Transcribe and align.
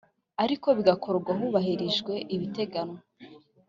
ariko 0.43 0.67
bigakorwa 0.77 1.31
hubahirijwe 1.39 2.13
ibiteganywa 2.35 2.99